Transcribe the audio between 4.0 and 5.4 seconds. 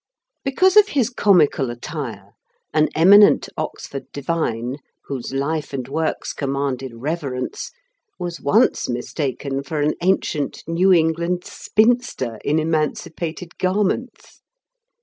divine, whose